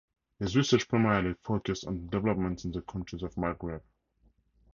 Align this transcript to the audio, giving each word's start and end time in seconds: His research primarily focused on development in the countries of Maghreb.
His 0.39 0.57
research 0.57 0.87
primarily 0.87 1.35
focused 1.43 1.85
on 1.85 2.07
development 2.09 2.65
in 2.65 2.71
the 2.71 2.81
countries 2.81 3.21
of 3.21 3.35
Maghreb. 3.35 3.81